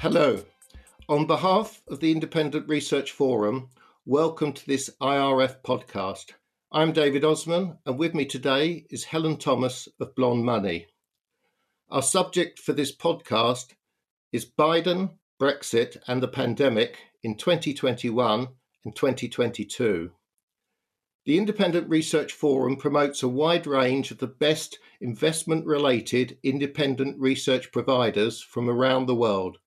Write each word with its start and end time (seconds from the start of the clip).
Hello. 0.00 0.42
On 1.10 1.26
behalf 1.26 1.82
of 1.86 2.00
the 2.00 2.10
Independent 2.10 2.66
Research 2.66 3.12
Forum, 3.12 3.68
welcome 4.06 4.54
to 4.54 4.66
this 4.66 4.88
IRF 4.98 5.60
podcast. 5.60 6.30
I'm 6.72 6.92
David 6.92 7.22
Osman, 7.22 7.76
and 7.84 7.98
with 7.98 8.14
me 8.14 8.24
today 8.24 8.86
is 8.88 9.04
Helen 9.04 9.36
Thomas 9.36 9.88
of 10.00 10.14
Blonde 10.14 10.42
Money. 10.42 10.86
Our 11.90 12.00
subject 12.00 12.58
for 12.58 12.72
this 12.72 12.96
podcast 12.96 13.74
is 14.32 14.50
Biden, 14.50 15.10
Brexit, 15.38 15.98
and 16.06 16.22
the 16.22 16.28
pandemic 16.28 16.96
in 17.22 17.36
2021 17.36 18.48
and 18.86 18.96
2022. 18.96 20.12
The 21.26 21.36
Independent 21.36 21.90
Research 21.90 22.32
Forum 22.32 22.76
promotes 22.76 23.22
a 23.22 23.28
wide 23.28 23.66
range 23.66 24.10
of 24.10 24.16
the 24.16 24.26
best 24.26 24.78
investment 25.02 25.66
related 25.66 26.38
independent 26.42 27.20
research 27.20 27.70
providers 27.70 28.40
from 28.40 28.70
around 28.70 29.04
the 29.04 29.14
world, 29.14 29.58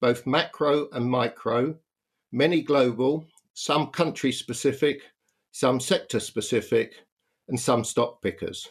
both 0.00 0.26
macro 0.26 0.88
and 0.92 1.10
micro, 1.10 1.76
many 2.32 2.62
global, 2.62 3.24
some 3.54 3.88
country 3.88 4.32
specific, 4.32 5.02
some 5.52 5.80
sector 5.80 6.20
specific, 6.20 6.94
and 7.48 7.58
some 7.58 7.84
stock 7.84 8.22
pickers. 8.22 8.68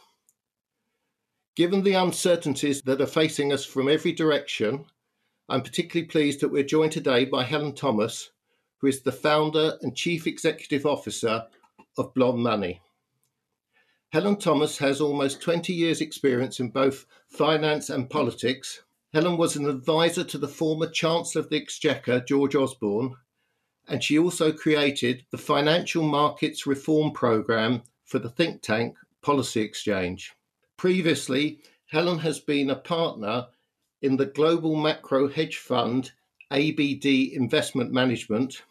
Given 1.56 1.84
the 1.84 1.94
uncertainties 1.94 2.82
that 2.84 3.02
are 3.02 3.06
facing 3.06 3.52
us 3.52 3.66
from 3.66 3.90
every 3.90 4.14
direction, 4.14 4.86
I'm 5.50 5.62
particularly 5.62 6.08
pleased 6.08 6.40
that 6.40 6.50
we're 6.50 6.64
joined 6.64 6.94
today 6.94 7.26
by 7.26 7.44
Helen 7.44 7.76
Thomas, 7.76 8.32
who 8.78 8.88
is 8.88 9.02
the 9.02 9.12
founder 9.12 9.78
and 9.82 9.96
chief 9.96 10.26
executive 10.26 10.86
officer 10.86 11.46
of 11.98 12.14
Blonde 12.14 12.42
Money. 12.44 12.82
Helen 14.12 14.38
Thomas 14.38 14.78
has 14.78 15.02
almost 15.02 15.42
20 15.42 15.74
years' 15.74 16.02
experience 16.02 16.60
in 16.60 16.70
both 16.70 17.06
finance 17.28 17.90
and 17.90 18.10
politics. 18.10 18.82
Helen 19.14 19.38
was 19.38 19.56
an 19.56 19.68
advisor 19.68 20.24
to 20.24 20.38
the 20.38 20.48
former 20.48 20.88
Chancellor 20.88 21.42
of 21.42 21.50
the 21.50 21.58
Exchequer, 21.58 22.20
George 22.20 22.56
Osborne, 22.56 23.16
and 23.88 24.04
she 24.04 24.20
also 24.20 24.52
created 24.52 25.26
the 25.32 25.38
Financial 25.38 26.04
Markets 26.04 26.68
Reform 26.68 27.12
Programme 27.12 27.82
for 28.06 28.20
the 28.20 28.30
think 28.30 28.62
tank 28.62 28.96
Policy 29.24 29.62
Exchange. 29.62 30.34
Previously, 30.78 31.60
Helen 31.88 32.20
has 32.20 32.40
been 32.40 32.70
a 32.70 32.76
partner 32.76 33.48
in 34.04 34.16
the 34.16 34.28
global 34.28 34.76
macro 34.76 35.28
hedge 35.28 35.58
fund 35.58 36.12
ABD 36.52 37.06
Investment 37.06 37.92
Management 37.92 38.62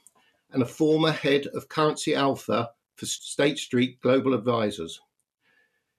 and 0.52 0.62
a 0.62 0.66
former 0.66 1.10
head 1.10 1.48
of 1.48 1.68
Currency 1.68 2.14
Alpha 2.14 2.70
for 2.94 3.06
State 3.06 3.58
Street 3.58 4.00
Global 4.00 4.34
Advisors. 4.34 5.00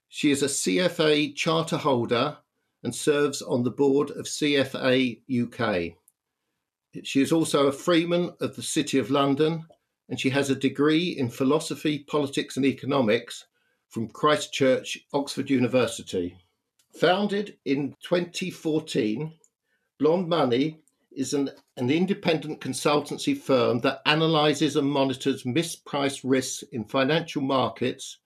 She 0.08 0.30
is 0.30 0.42
a 0.42 0.46
CFA 0.46 1.36
charter 1.36 1.76
holder 1.76 2.38
and 2.82 2.94
serves 2.94 3.42
on 3.42 3.62
the 3.62 3.70
board 3.70 4.10
of 4.10 4.26
CFA 4.26 5.20
UK. 5.30 5.96
She 7.04 7.20
is 7.20 7.32
also 7.32 7.66
a 7.66 7.72
freeman 7.72 8.32
of 8.40 8.56
the 8.56 8.62
City 8.62 8.98
of 8.98 9.10
London 9.10 9.64
and 10.08 10.18
she 10.18 10.30
has 10.30 10.50
a 10.50 10.56
degree 10.56 11.16
in 11.16 11.30
philosophy, 11.30 12.00
politics, 12.00 12.56
and 12.56 12.66
economics 12.66 13.46
from 13.88 14.08
Christ 14.08 14.52
Church, 14.52 14.98
Oxford 15.12 15.48
University. 15.48 16.36
Founded 16.96 17.56
in 17.64 17.94
2014, 18.02 19.32
Blonde 20.00 20.28
Money 20.28 20.80
is 21.12 21.34
an, 21.34 21.50
an 21.76 21.90
independent 21.90 22.60
consultancy 22.60 23.36
firm 23.36 23.80
that 23.80 24.00
analyzes 24.06 24.76
and 24.76 24.90
monitors 24.90 25.44
mispriced 25.44 26.20
risks 26.24 26.64
in 26.72 26.84
financial 26.84 27.42
markets 27.42 28.18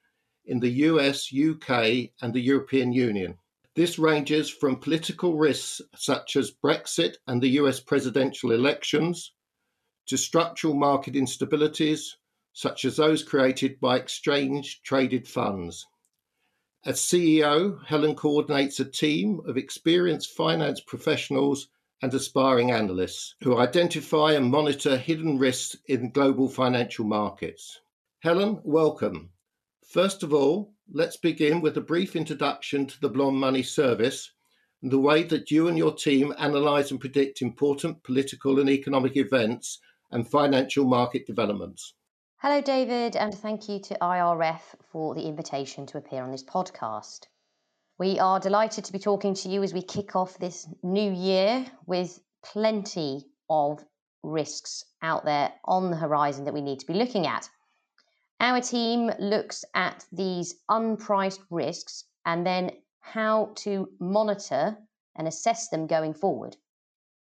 in 0.46 0.60
the 0.60 0.70
US, 0.70 1.30
UK, 1.32 2.10
and 2.22 2.32
the 2.32 2.40
European 2.40 2.92
Union. 2.92 3.36
This 3.76 3.98
ranges 3.98 4.48
from 4.48 4.76
political 4.76 5.36
risks 5.36 5.80
such 5.96 6.36
as 6.36 6.52
Brexit 6.52 7.16
and 7.26 7.42
the 7.42 7.56
US 7.60 7.80
presidential 7.80 8.52
elections 8.52 9.32
to 10.06 10.16
structural 10.16 10.74
market 10.74 11.14
instabilities 11.14 12.10
such 12.52 12.84
as 12.84 12.96
those 12.96 13.24
created 13.24 13.80
by 13.80 13.96
exchange 13.96 14.80
traded 14.82 15.26
funds. 15.26 15.86
As 16.86 17.00
CEO, 17.00 17.84
Helen 17.84 18.14
coordinates 18.14 18.78
a 18.78 18.84
team 18.84 19.40
of 19.44 19.56
experienced 19.56 20.36
finance 20.36 20.80
professionals 20.80 21.68
and 22.00 22.14
aspiring 22.14 22.70
analysts 22.70 23.34
who 23.42 23.56
identify 23.56 24.34
and 24.34 24.52
monitor 24.52 24.96
hidden 24.96 25.38
risks 25.38 25.76
in 25.86 26.12
global 26.12 26.48
financial 26.48 27.06
markets. 27.06 27.80
Helen, 28.20 28.60
welcome. 28.62 29.30
First 29.84 30.22
of 30.22 30.32
all, 30.32 30.73
let's 30.92 31.16
begin 31.16 31.60
with 31.60 31.76
a 31.76 31.80
brief 31.80 32.14
introduction 32.14 32.86
to 32.86 33.00
the 33.00 33.08
Blonde 33.08 33.38
Money 33.38 33.62
Service 33.62 34.30
and 34.82 34.90
the 34.90 34.98
way 34.98 35.22
that 35.22 35.50
you 35.50 35.68
and 35.68 35.78
your 35.78 35.94
team 35.94 36.34
analyze 36.38 36.90
and 36.90 37.00
predict 37.00 37.42
important 37.42 38.02
political 38.02 38.60
and 38.60 38.68
economic 38.68 39.16
events 39.16 39.80
and 40.10 40.28
financial 40.28 40.84
market 40.84 41.26
developments. 41.26 41.94
Hello, 42.36 42.60
David, 42.60 43.16
and 43.16 43.34
thank 43.34 43.68
you 43.68 43.80
to 43.80 43.98
IRF 44.02 44.60
for 44.92 45.14
the 45.14 45.26
invitation 45.26 45.86
to 45.86 45.98
appear 45.98 46.22
on 46.22 46.30
this 46.30 46.44
podcast. 46.44 47.20
We 47.98 48.18
are 48.18 48.38
delighted 48.38 48.84
to 48.84 48.92
be 48.92 48.98
talking 48.98 49.34
to 49.34 49.48
you 49.48 49.62
as 49.62 49.72
we 49.72 49.82
kick 49.82 50.14
off 50.14 50.38
this 50.38 50.68
new 50.82 51.12
year 51.12 51.64
with 51.86 52.20
plenty 52.44 53.24
of 53.48 53.82
risks 54.22 54.84
out 55.00 55.24
there 55.24 55.52
on 55.64 55.90
the 55.90 55.96
horizon 55.96 56.44
that 56.44 56.54
we 56.54 56.60
need 56.60 56.80
to 56.80 56.86
be 56.86 56.94
looking 56.94 57.26
at. 57.26 57.48
Our 58.44 58.60
team 58.60 59.10
looks 59.18 59.64
at 59.72 60.04
these 60.12 60.56
unpriced 60.70 61.40
risks 61.48 62.04
and 62.26 62.46
then 62.46 62.72
how 63.00 63.52
to 63.64 63.88
monitor 63.98 64.76
and 65.16 65.26
assess 65.26 65.70
them 65.70 65.86
going 65.86 66.12
forward. 66.12 66.54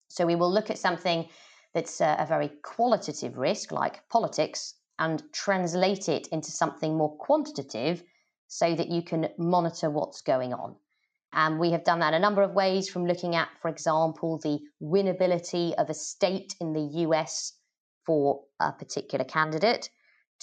So, 0.07 0.25
we 0.25 0.35
will 0.35 0.51
look 0.51 0.71
at 0.71 0.79
something 0.79 1.29
that's 1.75 2.01
a, 2.01 2.25
very 2.27 2.49
qualitative 2.63 3.37
risk 3.37 3.71
like 3.71 4.09
politics 4.09 4.73
and 4.97 5.21
translate 5.31 6.09
it 6.09 6.25
into 6.29 6.49
something 6.49 6.97
more 6.97 7.15
quantitative 7.17 8.03
so 8.47 8.73
that 8.73 8.89
you 8.89 9.03
can 9.03 9.29
monitor 9.37 9.91
what's 9.91 10.23
going 10.23 10.55
on. 10.55 10.75
And 11.33 11.59
we 11.59 11.69
have 11.69 11.83
done 11.83 11.99
that 11.99 12.15
a 12.15 12.19
number 12.19 12.41
of 12.41 12.55
ways 12.55 12.89
from 12.89 13.05
looking 13.05 13.35
at, 13.35 13.49
for 13.61 13.69
example, 13.69 14.39
the 14.39 14.59
winnability 14.81 15.75
of 15.75 15.91
a 15.91 15.93
state 15.93 16.55
in 16.59 16.73
the 16.73 17.05
US 17.05 17.53
for 18.07 18.41
a 18.59 18.71
particular 18.71 19.23
candidate 19.23 19.91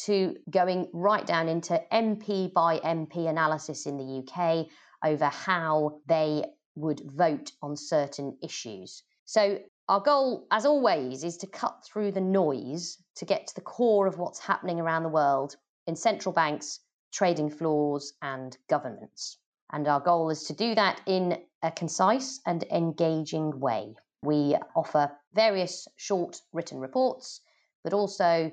to 0.04 0.36
going 0.50 0.88
right 0.92 1.26
down 1.26 1.48
into 1.48 1.82
MP 1.92 2.52
by 2.52 2.78
MP 2.78 3.28
analysis 3.28 3.86
in 3.86 3.96
the 3.96 4.22
UK 4.22 4.66
over 5.04 5.26
how 5.26 6.00
they 6.06 6.44
would 6.74 7.02
vote 7.04 7.52
on 7.62 7.76
certain 7.76 8.36
issues. 8.42 9.02
So 9.24 9.58
our 9.88 10.00
goal, 10.00 10.46
as 10.50 10.66
always, 10.66 11.24
is 11.24 11.36
to 11.38 11.46
cut 11.46 11.84
through 11.84 12.12
the 12.12 12.20
noise 12.20 12.98
to 13.16 13.24
get 13.24 13.46
to 13.48 13.54
the 13.54 13.60
core 13.60 14.06
of 14.06 14.18
what's 14.18 14.38
happening 14.38 14.80
around 14.80 15.02
the 15.02 15.08
world 15.08 15.56
in 15.86 15.96
central 15.96 16.32
banks, 16.32 16.80
trading 17.12 17.50
floors, 17.50 18.12
and 18.22 18.56
governments. 18.68 19.38
And 19.72 19.88
our 19.88 20.00
goal 20.00 20.30
is 20.30 20.44
to 20.44 20.54
do 20.54 20.74
that 20.74 21.00
in 21.06 21.42
a 21.62 21.70
concise 21.70 22.40
and 22.46 22.64
engaging 22.64 23.58
way. 23.60 23.94
We 24.22 24.56
offer 24.74 25.10
various 25.34 25.88
short 25.96 26.40
written 26.52 26.78
reports, 26.80 27.40
but 27.84 27.92
also 27.92 28.50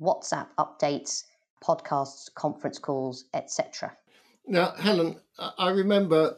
WhatsApp 0.00 0.48
updates, 0.58 1.24
podcasts, 1.62 2.32
conference 2.34 2.78
calls, 2.78 3.24
etc. 3.34 3.96
Now, 4.46 4.72
Helen, 4.78 5.20
I 5.58 5.70
remember 5.70 6.36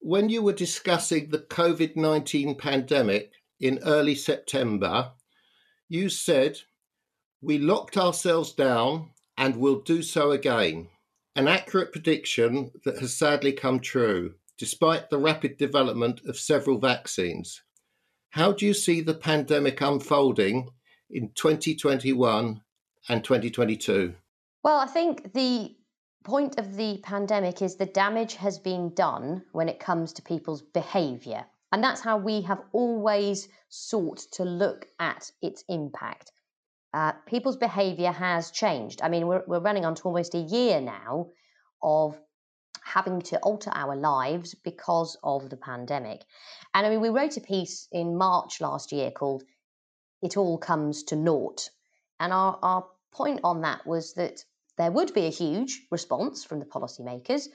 when 0.00 0.28
you 0.28 0.42
were 0.42 0.52
discussing 0.52 1.30
the 1.30 1.38
COVID 1.38 1.96
19 1.96 2.56
pandemic 2.56 3.32
in 3.60 3.80
early 3.84 4.14
September, 4.14 5.12
you 5.88 6.08
said, 6.08 6.58
We 7.40 7.58
locked 7.58 7.96
ourselves 7.96 8.52
down 8.52 9.10
and 9.38 9.56
will 9.56 9.80
do 9.80 10.02
so 10.02 10.32
again. 10.32 10.88
An 11.34 11.48
accurate 11.48 11.92
prediction 11.92 12.72
that 12.84 12.98
has 12.98 13.16
sadly 13.16 13.52
come 13.52 13.80
true, 13.80 14.34
despite 14.58 15.10
the 15.10 15.18
rapid 15.18 15.58
development 15.58 16.20
of 16.26 16.38
several 16.38 16.78
vaccines. 16.78 17.62
How 18.30 18.52
do 18.52 18.66
you 18.66 18.74
see 18.74 19.00
the 19.00 19.14
pandemic 19.14 19.80
unfolding 19.80 20.70
in 21.10 21.30
2021 21.34 22.62
and 23.08 23.22
2022? 23.24 24.14
Well, 24.62 24.78
I 24.78 24.86
think 24.86 25.32
the 25.32 25.76
point 26.24 26.58
of 26.58 26.76
the 26.76 26.98
pandemic 27.04 27.62
is 27.62 27.76
the 27.76 27.86
damage 27.86 28.34
has 28.34 28.58
been 28.58 28.92
done 28.94 29.44
when 29.52 29.68
it 29.68 29.78
comes 29.78 30.12
to 30.14 30.22
people's 30.22 30.62
behavior. 30.62 31.46
And 31.72 31.82
that's 31.82 32.00
how 32.00 32.16
we 32.16 32.42
have 32.42 32.62
always 32.72 33.48
sought 33.68 34.18
to 34.32 34.44
look 34.44 34.86
at 34.98 35.30
its 35.40 35.62
impact. 35.68 36.32
Uh, 36.92 37.12
people's 37.26 37.56
behavior 37.56 38.10
has 38.10 38.50
changed. 38.50 39.02
I 39.02 39.08
mean, 39.08 39.26
we're, 39.26 39.44
we're 39.46 39.60
running 39.60 39.84
on 39.84 39.94
to 39.96 40.02
almost 40.02 40.34
a 40.34 40.38
year 40.38 40.80
now 40.80 41.28
of 41.82 42.18
having 42.82 43.20
to 43.20 43.38
alter 43.38 43.70
our 43.74 43.96
lives 43.96 44.54
because 44.54 45.16
of 45.22 45.50
the 45.50 45.56
pandemic. 45.56 46.24
And 46.72 46.86
I 46.86 46.90
mean, 46.90 47.00
we 47.00 47.08
wrote 47.08 47.36
a 47.36 47.40
piece 47.40 47.88
in 47.92 48.16
March 48.16 48.60
last 48.60 48.92
year 48.92 49.10
called 49.10 49.42
It 50.22 50.36
All 50.36 50.56
Comes 50.56 51.02
to 51.04 51.16
Naught. 51.16 51.68
And 52.18 52.32
our, 52.32 52.58
our 52.62 52.86
point 53.16 53.40
on 53.42 53.62
that 53.62 53.86
was 53.86 54.14
that 54.14 54.44
there 54.76 54.92
would 54.92 55.14
be 55.14 55.26
a 55.26 55.30
huge 55.30 55.80
response 55.90 56.44
from 56.44 56.58
the 56.58 56.66
policymakers, 56.66 57.48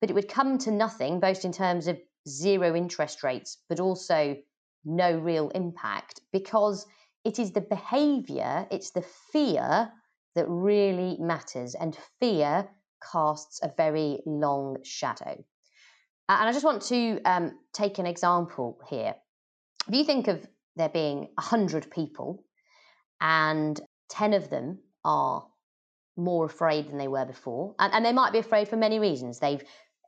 but 0.00 0.10
it 0.10 0.12
would 0.14 0.28
come 0.28 0.58
to 0.58 0.70
nothing, 0.70 1.20
both 1.20 1.44
in 1.44 1.52
terms 1.52 1.86
of 1.86 1.98
zero 2.28 2.76
interest 2.76 3.22
rates, 3.22 3.58
but 3.68 3.80
also 3.80 4.36
no 4.84 5.18
real 5.18 5.48
impact 5.50 6.20
because 6.32 6.86
it 7.24 7.38
is 7.38 7.52
the 7.52 7.60
behavior, 7.60 8.66
it's 8.70 8.90
the 8.90 9.04
fear 9.32 9.90
that 10.34 10.46
really 10.48 11.16
matters, 11.18 11.74
and 11.74 11.98
fear 12.18 12.68
casts 13.12 13.60
a 13.62 13.72
very 13.76 14.20
long 14.26 14.76
shadow. 14.84 15.42
And 16.28 16.48
I 16.48 16.52
just 16.52 16.64
want 16.64 16.82
to 16.82 17.20
um, 17.24 17.58
take 17.72 17.98
an 17.98 18.06
example 18.06 18.78
here. 18.88 19.14
If 19.88 19.94
you 19.94 20.04
think 20.04 20.28
of 20.28 20.46
there 20.76 20.88
being 20.88 21.28
100 21.34 21.90
people 21.90 22.44
and 23.20 23.80
10 24.10 24.34
of 24.34 24.50
them 24.50 24.78
are 25.04 25.46
more 26.16 26.44
afraid 26.44 26.88
than 26.88 26.98
they 26.98 27.08
were 27.08 27.24
before, 27.24 27.74
and, 27.78 27.92
and 27.92 28.04
they 28.04 28.12
might 28.12 28.32
be 28.32 28.38
afraid 28.38 28.68
for 28.68 28.76
many 28.76 28.98
reasons. 28.98 29.38
They've 29.38 29.62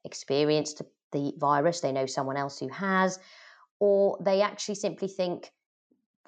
experienced 0.05 0.83
the 1.13 1.33
virus, 1.39 1.81
they 1.81 1.93
know 1.93 2.07
someone 2.07 2.37
else 2.37 2.59
who 2.59 2.69
has, 2.69 3.19
or 3.79 4.19
they 4.25 4.43
actually 4.43 4.77
simply 4.77 5.09
think, 5.09 5.51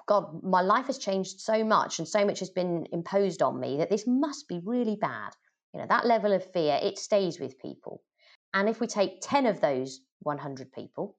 God, 0.07 0.43
my 0.43 0.61
life 0.61 0.85
has 0.87 0.97
changed 0.97 1.39
so 1.39 1.63
much 1.63 1.99
and 1.99 2.07
so 2.07 2.25
much 2.25 2.39
has 2.39 2.49
been 2.49 2.87
imposed 2.91 3.41
on 3.41 3.59
me 3.59 3.77
that 3.77 3.89
this 3.89 4.05
must 4.05 4.47
be 4.47 4.59
really 4.63 4.95
bad. 4.95 5.31
You 5.73 5.79
know, 5.79 5.87
that 5.89 6.05
level 6.05 6.31
of 6.31 6.51
fear, 6.53 6.79
it 6.81 6.99
stays 6.99 7.39
with 7.39 7.59
people. 7.59 8.01
And 8.53 8.69
if 8.69 8.79
we 8.79 8.87
take 8.87 9.19
10 9.21 9.47
of 9.47 9.59
those 9.61 9.99
100 10.19 10.71
people, 10.71 11.17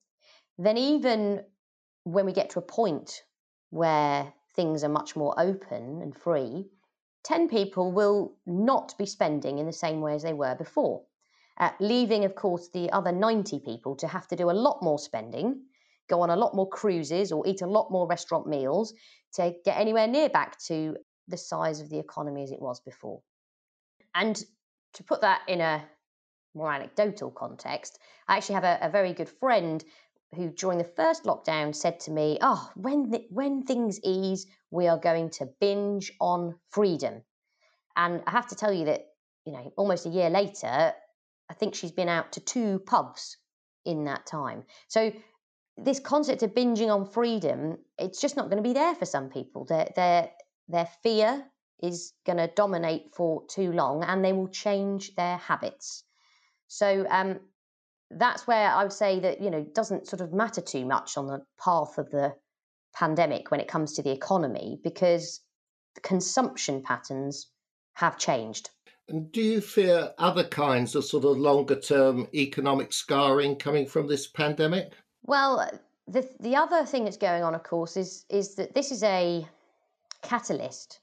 then 0.58 0.78
even 0.78 1.42
when 2.04 2.24
we 2.24 2.32
get 2.32 2.50
to 2.50 2.60
a 2.60 2.62
point 2.62 3.22
where 3.70 4.32
things 4.54 4.84
are 4.84 4.88
much 4.88 5.16
more 5.16 5.38
open 5.38 6.00
and 6.00 6.16
free, 6.16 6.66
10 7.26 7.48
people 7.48 7.90
will 7.90 8.36
not 8.46 8.94
be 8.96 9.04
spending 9.04 9.58
in 9.58 9.66
the 9.66 9.72
same 9.72 10.00
way 10.00 10.14
as 10.14 10.22
they 10.22 10.32
were 10.32 10.54
before, 10.54 11.02
uh, 11.58 11.70
leaving, 11.80 12.24
of 12.24 12.36
course, 12.36 12.68
the 12.68 12.88
other 12.90 13.10
90 13.10 13.58
people 13.60 13.96
to 13.96 14.06
have 14.06 14.28
to 14.28 14.36
do 14.36 14.48
a 14.48 14.52
lot 14.52 14.80
more 14.80 14.98
spending, 14.98 15.62
go 16.08 16.20
on 16.20 16.30
a 16.30 16.36
lot 16.36 16.54
more 16.54 16.68
cruises, 16.68 17.32
or 17.32 17.44
eat 17.44 17.62
a 17.62 17.66
lot 17.66 17.90
more 17.90 18.06
restaurant 18.06 18.46
meals 18.46 18.94
to 19.34 19.52
get 19.64 19.76
anywhere 19.76 20.06
near 20.06 20.28
back 20.28 20.56
to 20.66 20.96
the 21.26 21.36
size 21.36 21.80
of 21.80 21.90
the 21.90 21.98
economy 21.98 22.44
as 22.44 22.52
it 22.52 22.62
was 22.62 22.78
before. 22.80 23.20
And 24.14 24.40
to 24.94 25.02
put 25.02 25.22
that 25.22 25.40
in 25.48 25.60
a 25.60 25.84
more 26.54 26.72
anecdotal 26.72 27.32
context, 27.32 27.98
I 28.28 28.36
actually 28.36 28.54
have 28.54 28.64
a, 28.64 28.78
a 28.82 28.90
very 28.90 29.12
good 29.12 29.28
friend 29.28 29.84
who, 30.34 30.50
during 30.50 30.78
the 30.78 30.84
first 30.84 31.24
lockdown, 31.24 31.74
said 31.74 32.00
to 32.00 32.10
me, 32.10 32.38
"Oh, 32.40 32.70
when 32.74 33.10
the, 33.10 33.26
when 33.30 33.62
things 33.62 34.00
ease, 34.02 34.46
we 34.70 34.88
are 34.88 34.98
going 34.98 35.30
to 35.30 35.46
binge 35.60 36.12
on 36.20 36.58
freedom." 36.70 37.22
And 37.96 38.22
I 38.26 38.30
have 38.32 38.48
to 38.48 38.54
tell 38.54 38.72
you 38.72 38.86
that 38.86 39.06
you 39.46 39.52
know, 39.52 39.72
almost 39.76 40.04
a 40.04 40.10
year 40.10 40.28
later, 40.28 40.92
I 41.48 41.54
think 41.54 41.74
she's 41.74 41.92
been 41.92 42.08
out 42.08 42.32
to 42.32 42.40
two 42.40 42.80
pubs 42.80 43.38
in 43.84 44.04
that 44.04 44.26
time. 44.26 44.64
So 44.88 45.12
this 45.78 46.00
concept 46.00 46.42
of 46.42 46.52
binging 46.52 46.92
on 46.92 47.06
freedom, 47.06 47.78
it's 47.98 48.20
just 48.20 48.36
not 48.36 48.50
going 48.50 48.62
to 48.62 48.68
be 48.68 48.74
there 48.74 48.94
for 48.94 49.06
some 49.06 49.30
people. 49.30 49.64
Their 49.64 49.88
their 49.94 50.30
their 50.68 50.88
fear 51.02 51.44
is 51.80 52.12
going 52.24 52.38
to 52.38 52.48
dominate 52.48 53.14
for 53.14 53.46
too 53.46 53.70
long, 53.72 54.02
and 54.02 54.24
they 54.24 54.32
will 54.32 54.48
change 54.48 55.14
their 55.14 55.36
habits. 55.36 56.02
So 56.66 57.06
um, 57.08 57.38
that's 58.10 58.46
where 58.46 58.70
I 58.70 58.82
would 58.82 58.92
say 58.92 59.20
that 59.20 59.40
you 59.40 59.50
know 59.50 59.64
doesn't 59.74 60.06
sort 60.06 60.20
of 60.20 60.32
matter 60.32 60.60
too 60.60 60.84
much 60.84 61.16
on 61.16 61.26
the 61.26 61.44
path 61.62 61.98
of 61.98 62.10
the 62.10 62.34
pandemic 62.94 63.50
when 63.50 63.60
it 63.60 63.68
comes 63.68 63.92
to 63.94 64.02
the 64.02 64.12
economy 64.12 64.78
because 64.82 65.40
the 65.94 66.00
consumption 66.00 66.82
patterns 66.82 67.50
have 67.94 68.18
changed. 68.18 68.70
And 69.08 69.30
do 69.30 69.40
you 69.40 69.60
fear 69.60 70.12
other 70.18 70.44
kinds 70.44 70.94
of 70.94 71.04
sort 71.04 71.24
of 71.24 71.36
longer 71.36 71.78
term 71.78 72.26
economic 72.34 72.92
scarring 72.92 73.56
coming 73.56 73.86
from 73.86 74.08
this 74.08 74.26
pandemic? 74.26 74.92
Well, 75.24 75.68
the 76.06 76.28
the 76.40 76.56
other 76.56 76.84
thing 76.84 77.04
that's 77.04 77.16
going 77.16 77.42
on, 77.42 77.54
of 77.54 77.62
course, 77.62 77.96
is 77.96 78.24
is 78.28 78.54
that 78.56 78.74
this 78.74 78.90
is 78.92 79.02
a 79.02 79.46
catalyst 80.22 81.00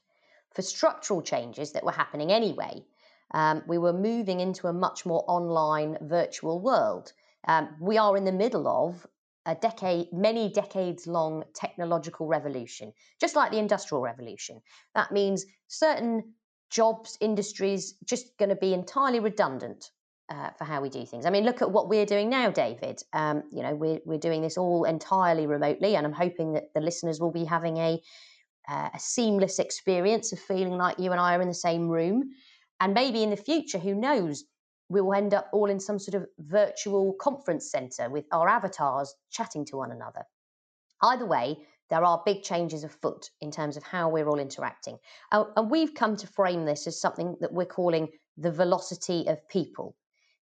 for 0.52 0.62
structural 0.62 1.22
changes 1.22 1.72
that 1.72 1.84
were 1.84 1.92
happening 1.92 2.30
anyway 2.30 2.84
um, 3.32 3.62
we 3.66 3.78
were 3.78 3.92
moving 3.92 4.40
into 4.40 4.66
a 4.66 4.72
much 4.72 5.06
more 5.06 5.24
online 5.28 5.98
virtual 6.02 6.60
world. 6.60 7.12
Um, 7.46 7.76
we 7.80 7.98
are 7.98 8.16
in 8.16 8.24
the 8.24 8.32
middle 8.32 8.68
of 8.68 9.06
a 9.46 9.54
decade, 9.54 10.12
many 10.12 10.50
decades 10.50 11.06
long 11.06 11.44
technological 11.54 12.26
revolution, 12.26 12.92
just 13.20 13.36
like 13.36 13.50
the 13.50 13.58
industrial 13.58 14.02
revolution. 14.02 14.62
That 14.94 15.12
means 15.12 15.44
certain 15.68 16.34
jobs, 16.70 17.18
industries, 17.20 17.94
just 18.04 18.36
going 18.38 18.48
to 18.48 18.56
be 18.56 18.72
entirely 18.72 19.20
redundant 19.20 19.90
uh, 20.30 20.50
for 20.56 20.64
how 20.64 20.80
we 20.80 20.88
do 20.88 21.04
things. 21.04 21.26
I 21.26 21.30
mean, 21.30 21.44
look 21.44 21.60
at 21.60 21.70
what 21.70 21.88
we're 21.88 22.06
doing 22.06 22.30
now, 22.30 22.50
David. 22.50 23.02
Um, 23.12 23.42
you 23.52 23.62
know, 23.62 23.74
we're 23.74 24.00
we're 24.06 24.18
doing 24.18 24.40
this 24.42 24.56
all 24.56 24.84
entirely 24.84 25.46
remotely, 25.46 25.96
and 25.96 26.06
I'm 26.06 26.12
hoping 26.12 26.54
that 26.54 26.72
the 26.74 26.80
listeners 26.80 27.20
will 27.20 27.32
be 27.32 27.44
having 27.44 27.76
a 27.76 28.00
uh, 28.68 28.88
a 28.94 28.98
seamless 28.98 29.58
experience 29.58 30.32
of 30.32 30.38
feeling 30.38 30.76
like 30.78 30.98
you 30.98 31.12
and 31.12 31.20
I 31.20 31.34
are 31.36 31.42
in 31.42 31.48
the 31.48 31.54
same 31.54 31.88
room. 31.88 32.30
And 32.84 32.92
maybe 32.92 33.22
in 33.22 33.30
the 33.30 33.36
future, 33.36 33.78
who 33.78 33.94
knows, 33.94 34.44
we 34.90 35.00
will 35.00 35.14
end 35.14 35.32
up 35.32 35.48
all 35.54 35.70
in 35.70 35.80
some 35.80 35.98
sort 35.98 36.16
of 36.16 36.28
virtual 36.38 37.14
conference 37.14 37.70
center 37.70 38.10
with 38.10 38.26
our 38.30 38.46
avatars 38.46 39.14
chatting 39.30 39.64
to 39.66 39.78
one 39.78 39.90
another. 39.90 40.24
Either 41.02 41.24
way, 41.24 41.56
there 41.88 42.04
are 42.04 42.22
big 42.26 42.42
changes 42.42 42.84
afoot 42.84 43.30
in 43.40 43.50
terms 43.50 43.78
of 43.78 43.84
how 43.84 44.10
we're 44.10 44.28
all 44.28 44.38
interacting. 44.38 44.98
Uh, 45.32 45.44
and 45.56 45.70
we've 45.70 45.94
come 45.94 46.14
to 46.14 46.26
frame 46.26 46.66
this 46.66 46.86
as 46.86 47.00
something 47.00 47.38
that 47.40 47.54
we're 47.54 47.64
calling 47.64 48.08
the 48.36 48.52
velocity 48.52 49.24
of 49.28 49.48
people. 49.48 49.96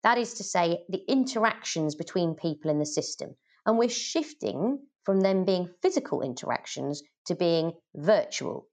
That 0.03 0.17
is 0.17 0.35
to 0.35 0.43
say, 0.45 0.85
the 0.87 1.03
interactions 1.09 1.93
between 1.93 2.35
people 2.35 2.71
in 2.71 2.79
the 2.79 2.85
system. 2.85 3.35
And 3.65 3.77
we're 3.77 3.89
shifting 3.89 4.79
from 5.03 5.19
them 5.19 5.43
being 5.43 5.69
physical 5.81 6.21
interactions 6.21 7.03
to 7.25 7.35
being 7.35 7.73
virtual 7.95 8.69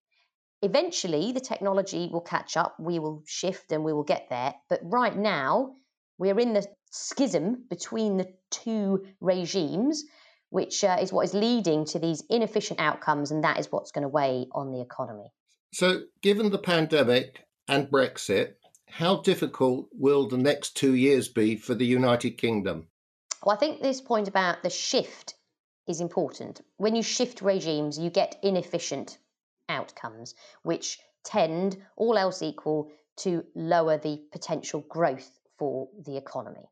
Eventually, 0.63 1.33
the 1.33 1.41
technology 1.41 2.09
will 2.11 2.23
catch 2.23 2.57
up, 2.57 2.77
we 2.79 2.99
will 2.99 3.23
shift 3.27 3.73
and 3.73 3.85
we 3.85 3.93
will 3.93 4.05
get 4.05 4.29
there. 4.31 4.55
But 4.69 4.81
right 4.83 5.17
now, 5.17 5.75
we're 6.19 6.41
in 6.41 6.55
the 6.55 6.67
schism 6.91 7.65
between 7.69 8.17
the 8.17 8.33
two 8.51 9.07
regimes, 9.21 10.05
which 10.51 10.83
uh, 10.83 10.97
is 11.01 11.13
what 11.13 11.27
is 11.27 11.35
leading 11.35 11.85
to 11.87 11.99
these 11.99 12.25
inefficient 12.31 12.81
outcomes, 12.81 13.31
and 13.31 13.45
that 13.45 13.59
is 13.59 13.71
what's 13.71 13.91
going 13.91 14.03
to 14.03 14.09
weigh 14.09 14.47
on 14.53 14.73
the 14.73 14.81
economy. 14.81 15.31
So, 15.75 16.05
given 16.23 16.51
the 16.51 16.59
pandemic 16.59 17.45
and 17.69 17.89
Brexit, 17.89 18.55
how 18.89 19.21
difficult 19.21 19.89
will 19.93 20.29
the 20.29 20.39
next 20.39 20.77
two 20.77 20.95
years 20.95 21.29
be 21.29 21.57
for 21.57 21.75
the 21.75 21.85
United 21.85 22.39
Kingdom? 22.39 22.89
Well, 23.45 23.55
I 23.55 23.59
think 23.59 23.83
this 23.83 24.01
point 24.01 24.29
about 24.29 24.63
the 24.63 24.71
shift 24.71 25.35
is 25.87 26.01
important. 26.01 26.63
When 26.79 26.97
you 26.97 27.03
shift 27.03 27.43
regimes, 27.43 27.99
you 27.99 28.09
get 28.09 28.39
inefficient 28.43 29.19
outcomes, 29.69 30.35
which 30.63 30.99
tend, 31.25 31.77
all 31.97 32.17
else 32.17 32.43
equal, 32.43 32.91
to 33.19 33.45
lower 33.55 33.99
the 33.99 34.21
potential 34.33 34.85
growth 34.89 35.39
for 35.59 35.89
the 36.05 36.17
economy. 36.17 36.69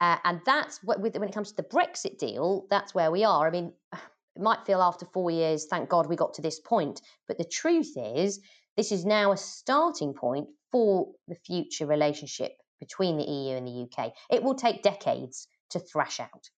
Uh, 0.00 0.16
and 0.24 0.40
that's 0.46 0.82
what, 0.84 1.00
when 1.00 1.28
it 1.28 1.34
comes 1.34 1.50
to 1.50 1.56
the 1.56 1.68
Brexit 1.68 2.18
deal, 2.18 2.66
that's 2.70 2.94
where 2.94 3.10
we 3.10 3.24
are. 3.24 3.46
I 3.46 3.50
mean, 3.50 3.72
it 3.92 4.42
might 4.42 4.64
feel 4.66 4.80
after 4.80 5.06
four 5.06 5.30
years, 5.30 5.66
thank 5.66 5.88
God 5.88 6.06
we 6.06 6.16
got 6.16 6.34
to 6.34 6.42
this 6.42 6.60
point. 6.60 7.00
But 7.26 7.38
the 7.38 7.44
truth 7.44 7.92
is, 7.96 8.40
this 8.76 8.92
is 8.92 9.04
now 9.04 9.32
a 9.32 9.36
starting 9.36 10.14
point 10.14 10.48
for 10.70 11.08
the 11.26 11.34
future 11.34 11.86
relationship 11.86 12.52
between 12.78 13.16
the 13.16 13.24
EU 13.24 13.56
and 13.56 13.66
the 13.66 13.88
UK. 13.88 14.12
It 14.30 14.42
will 14.42 14.54
take 14.54 14.82
decades 14.82 15.48
to 15.70 15.80
thrash 15.80 16.20
out. 16.20 16.48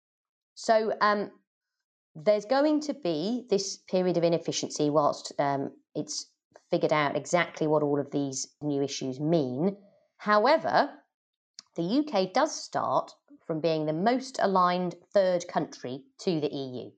So 0.54 0.92
um, 1.00 1.30
there's 2.24 2.44
going 2.44 2.80
to 2.80 2.94
be 2.94 3.46
this 3.48 3.76
period 3.76 4.16
of 4.16 4.24
inefficiency 4.24 4.90
whilst 4.90 5.32
um, 5.38 5.72
it's 5.94 6.26
figured 6.70 6.92
out 6.92 7.16
exactly 7.16 7.66
what 7.66 7.82
all 7.82 7.98
of 7.98 8.10
these 8.10 8.46
new 8.62 8.82
issues 8.82 9.18
mean. 9.18 9.76
However, 10.16 10.90
the 11.76 11.82
UK 11.82 12.32
does 12.32 12.54
start 12.54 13.12
from 13.46 13.60
being 13.60 13.86
the 13.86 13.92
most 13.92 14.38
aligned 14.40 14.94
third 15.12 15.46
country 15.48 16.02
to 16.18 16.40
the 16.40 16.54
EU, 16.54 16.90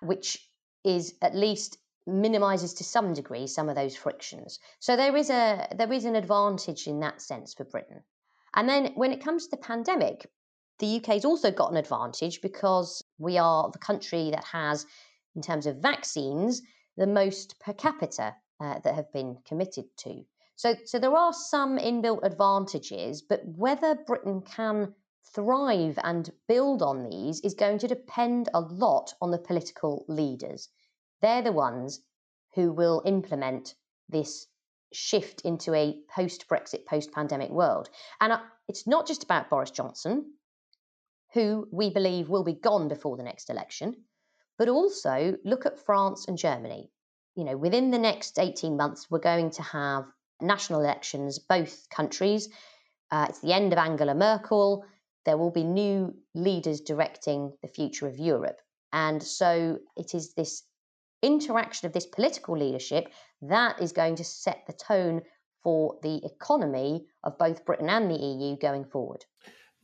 which 0.00 0.48
is 0.84 1.14
at 1.22 1.34
least 1.34 1.78
minimises 2.06 2.74
to 2.74 2.84
some 2.84 3.12
degree 3.14 3.46
some 3.46 3.68
of 3.68 3.76
those 3.76 3.96
frictions. 3.96 4.58
So 4.80 4.96
there 4.96 5.16
is 5.16 5.30
a 5.30 5.68
there 5.76 5.92
is 5.92 6.04
an 6.04 6.16
advantage 6.16 6.86
in 6.86 7.00
that 7.00 7.22
sense 7.22 7.54
for 7.54 7.64
Britain. 7.64 8.02
And 8.54 8.68
then 8.68 8.92
when 8.94 9.12
it 9.12 9.24
comes 9.24 9.44
to 9.44 9.50
the 9.52 9.62
pandemic, 9.62 10.30
the 10.78 10.96
UK's 10.96 11.24
also 11.24 11.50
got 11.50 11.70
an 11.70 11.76
advantage 11.76 12.40
because 12.40 13.04
we 13.18 13.38
are 13.38 13.70
the 13.70 13.78
country 13.78 14.30
that 14.30 14.44
has, 14.44 14.86
in 15.36 15.42
terms 15.42 15.66
of 15.66 15.76
vaccines, 15.76 16.62
the 16.96 17.06
most 17.06 17.58
per 17.60 17.72
capita 17.72 18.34
uh, 18.60 18.78
that 18.80 18.94
have 18.94 19.12
been 19.12 19.38
committed 19.46 19.84
to. 19.98 20.24
So, 20.56 20.74
so 20.84 20.98
there 20.98 21.16
are 21.16 21.32
some 21.32 21.78
inbuilt 21.78 22.20
advantages, 22.22 23.22
but 23.22 23.40
whether 23.44 23.94
Britain 23.94 24.42
can 24.42 24.94
thrive 25.34 25.98
and 26.02 26.30
build 26.48 26.82
on 26.82 27.08
these 27.08 27.40
is 27.40 27.54
going 27.54 27.78
to 27.78 27.88
depend 27.88 28.48
a 28.52 28.60
lot 28.60 29.14
on 29.20 29.30
the 29.30 29.38
political 29.38 30.04
leaders. 30.08 30.68
They're 31.20 31.42
the 31.42 31.52
ones 31.52 32.00
who 32.54 32.72
will 32.72 33.02
implement 33.04 33.74
this 34.08 34.46
shift 34.92 35.40
into 35.42 35.74
a 35.74 35.98
post 36.14 36.48
Brexit, 36.48 36.84
post 36.86 37.12
pandemic 37.12 37.50
world. 37.50 37.88
And 38.20 38.32
uh, 38.32 38.40
it's 38.68 38.86
not 38.86 39.06
just 39.06 39.24
about 39.24 39.48
Boris 39.48 39.70
Johnson 39.70 40.34
who 41.34 41.66
we 41.72 41.90
believe 41.90 42.28
will 42.28 42.44
be 42.44 42.54
gone 42.54 42.88
before 42.88 43.16
the 43.16 43.22
next 43.22 43.50
election. 43.50 44.04
but 44.58 44.68
also 44.68 45.36
look 45.44 45.66
at 45.66 45.78
France 45.78 46.28
and 46.28 46.36
Germany. 46.38 46.90
You 47.34 47.44
know, 47.44 47.56
within 47.56 47.90
the 47.90 47.98
next 47.98 48.38
18 48.38 48.76
months, 48.76 49.10
we're 49.10 49.18
going 49.18 49.50
to 49.52 49.62
have 49.62 50.04
national 50.40 50.80
elections, 50.80 51.38
both 51.38 51.88
countries. 51.88 52.48
Uh, 53.10 53.26
it's 53.28 53.40
the 53.40 53.54
end 53.54 53.72
of 53.72 53.78
Angela 53.78 54.14
Merkel. 54.14 54.84
There 55.24 55.38
will 55.38 55.50
be 55.50 55.64
new 55.64 56.14
leaders 56.34 56.80
directing 56.82 57.56
the 57.62 57.68
future 57.68 58.06
of 58.06 58.18
Europe. 58.18 58.60
And 58.92 59.22
so 59.22 59.78
it 59.96 60.14
is 60.14 60.34
this 60.34 60.62
interaction 61.22 61.86
of 61.86 61.92
this 61.92 62.06
political 62.06 62.56
leadership 62.56 63.08
that 63.40 63.80
is 63.80 63.92
going 63.92 64.16
to 64.16 64.24
set 64.24 64.64
the 64.66 64.74
tone 64.74 65.22
for 65.62 65.98
the 66.02 66.20
economy 66.24 67.06
of 67.24 67.38
both 67.38 67.64
Britain 67.64 67.88
and 67.88 68.10
the 68.10 68.16
EU 68.16 68.56
going 68.58 68.84
forward. 68.84 69.24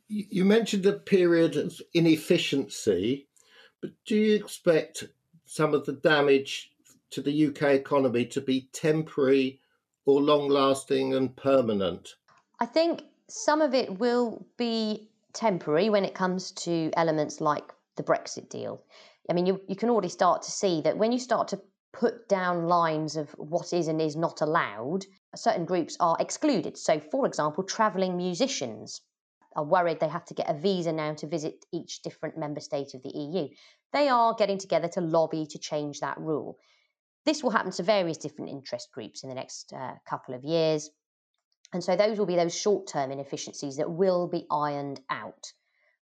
You 0.09 0.45
mentioned 0.45 0.87
a 0.87 0.95
period 0.95 1.57
of 1.57 1.81
inefficiency, 1.93 3.29
but 3.81 3.91
do 4.07 4.17
you 4.17 4.35
expect 4.35 5.05
some 5.45 5.75
of 5.75 5.85
the 5.85 5.93
damage 5.93 6.71
to 7.11 7.21
the 7.21 7.47
UK 7.49 7.75
economy 7.75 8.25
to 8.27 8.41
be 8.41 8.69
temporary 8.73 9.61
or 10.07 10.21
long 10.21 10.49
lasting 10.49 11.15
and 11.15 11.37
permanent? 11.37 12.15
I 12.59 12.67
think 12.67 13.03
some 13.29 13.61
of 13.61 13.75
it 13.75 13.99
will 13.99 14.47
be 14.57 15.11
temporary 15.35 15.91
when 15.91 16.05
it 16.05 16.15
comes 16.15 16.53
to 16.53 16.91
elements 16.97 17.41
like 17.41 17.73
the 17.97 18.03
Brexit 18.03 18.49
deal. 18.49 18.83
I 19.29 19.35
mean, 19.35 19.47
you, 19.47 19.61
you 19.69 19.77
can 19.77 19.91
already 19.91 20.09
start 20.09 20.43
to 20.43 20.51
see 20.51 20.81
that 20.83 20.97
when 20.97 21.13
you 21.13 21.19
start 21.19 21.49
to 21.49 21.61
put 21.93 22.29
down 22.29 22.67
lines 22.67 23.17
of 23.17 23.31
what 23.33 23.73
is 23.73 23.89
and 23.89 24.01
is 24.01 24.17
not 24.17 24.41
allowed, 24.41 25.05
certain 25.35 25.67
groups 25.67 25.97
are 26.01 26.17
excluded. 26.19 26.79
So, 26.79 27.01
for 27.11 27.27
example, 27.27 27.63
travelling 27.65 28.17
musicians 28.17 29.03
are 29.59 29.65
worried 29.65 29.99
they 29.99 30.09
have 30.09 30.25
to 30.25 30.35
get 30.35 30.49
a 30.49 30.55
visa 30.55 30.93
now 30.93 31.13
to 31.15 31.27
visit 31.27 31.65
each 31.73 32.03
different 32.03 32.39
member 32.39 32.61
state 32.61 32.95
of 32.95 33.03
the 33.03 33.11
EU. 33.11 33.49
They 33.93 34.09
are 34.09 34.35
getting 34.35 34.59
together 34.59 34.87
to 34.89 35.01
lobby 35.01 35.47
to 35.47 35.59
change 35.59 35.99
that 35.99 36.17
rule. 36.17 36.59
This 37.25 37.43
will 37.43 37.51
happen 37.51 37.73
to 37.73 37.83
various 37.83 38.19
different 38.19 38.53
interest 38.53 38.93
groups 38.93 39.25
in 39.25 39.29
the 39.29 39.35
next 39.35 39.73
uh, 39.73 39.95
couple 40.09 40.35
of 40.35 40.45
years. 40.45 40.89
And 41.73 41.83
so 41.83 41.97
those 41.97 42.19
will 42.19 42.27
be 42.27 42.37
those 42.37 42.57
short 42.57 42.87
term 42.87 43.11
inefficiencies 43.11 43.79
that 43.79 43.91
will 43.91 44.29
be 44.29 44.47
ironed 44.49 45.01
out. 45.11 45.53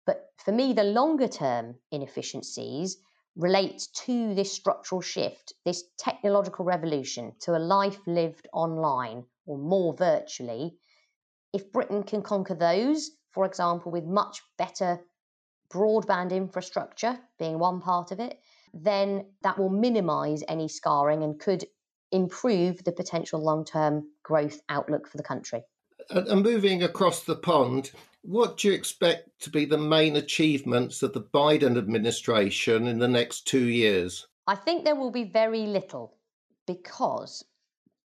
But 0.04 0.26
for 0.44 0.52
me, 0.52 0.74
the 0.74 0.84
longer 0.84 1.26
term 1.26 1.76
inefficiencies 1.90 2.98
relate 3.36 3.88
to 4.04 4.34
this 4.34 4.52
structural 4.52 5.00
shift, 5.00 5.54
this 5.64 5.82
technological 5.98 6.66
revolution 6.66 7.32
to 7.40 7.56
a 7.56 7.58
life 7.58 7.98
lived 8.06 8.48
online 8.52 9.24
or 9.46 9.56
more 9.56 9.94
virtually. 9.94 10.76
If 11.54 11.72
Britain 11.72 12.02
can 12.02 12.20
conquer 12.20 12.54
those, 12.54 13.10
for 13.36 13.44
example, 13.44 13.92
with 13.92 14.06
much 14.06 14.40
better 14.56 14.98
broadband 15.70 16.30
infrastructure 16.30 17.18
being 17.38 17.58
one 17.58 17.82
part 17.82 18.10
of 18.10 18.18
it, 18.18 18.40
then 18.72 19.26
that 19.42 19.58
will 19.58 19.68
minimize 19.68 20.42
any 20.48 20.66
scarring 20.68 21.22
and 21.22 21.38
could 21.38 21.66
improve 22.12 22.82
the 22.82 22.92
potential 22.92 23.38
long 23.38 23.62
term 23.62 24.08
growth 24.22 24.58
outlook 24.70 25.06
for 25.06 25.18
the 25.18 25.22
country. 25.22 25.62
And 26.08 26.42
moving 26.42 26.82
across 26.82 27.24
the 27.24 27.36
pond, 27.36 27.90
what 28.22 28.56
do 28.56 28.68
you 28.68 28.74
expect 28.74 29.28
to 29.40 29.50
be 29.50 29.66
the 29.66 29.76
main 29.76 30.16
achievements 30.16 31.02
of 31.02 31.12
the 31.12 31.20
Biden 31.20 31.76
administration 31.76 32.86
in 32.86 32.98
the 32.98 33.08
next 33.08 33.46
two 33.46 33.66
years? 33.66 34.26
I 34.46 34.54
think 34.54 34.84
there 34.84 34.96
will 34.96 35.10
be 35.10 35.24
very 35.24 35.66
little 35.66 36.16
because 36.66 37.44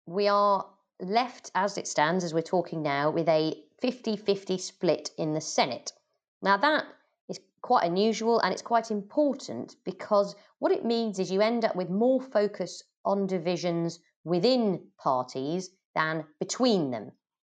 we 0.04 0.26
are 0.26 0.66
left 0.98 1.52
as 1.54 1.78
it 1.78 1.86
stands, 1.86 2.24
as 2.24 2.34
we're 2.34 2.42
talking 2.42 2.82
now, 2.82 3.12
with 3.12 3.28
a 3.28 3.62
50 3.82 4.16
50 4.16 4.58
split 4.58 5.10
in 5.18 5.34
the 5.34 5.40
Senate. 5.40 5.92
Now, 6.40 6.56
that 6.56 6.84
is 7.28 7.40
quite 7.62 7.84
unusual 7.84 8.38
and 8.38 8.52
it's 8.52 8.62
quite 8.62 8.92
important 8.92 9.74
because 9.84 10.36
what 10.60 10.70
it 10.70 10.84
means 10.84 11.18
is 11.18 11.32
you 11.32 11.40
end 11.40 11.64
up 11.64 11.74
with 11.74 11.90
more 11.90 12.20
focus 12.20 12.84
on 13.04 13.26
divisions 13.26 13.98
within 14.22 14.86
parties 15.02 15.70
than 15.96 16.24
between 16.38 16.92
them. 16.92 17.10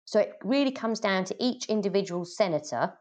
So 0.05 0.21
it 0.21 0.35
really 0.45 0.71
comes 0.71 1.01
down 1.01 1.25
to 1.25 1.45
each 1.45 1.67
individual 1.67 2.25
senator, 2.25 2.97